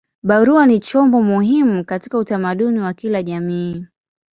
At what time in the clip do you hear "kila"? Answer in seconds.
2.93-3.23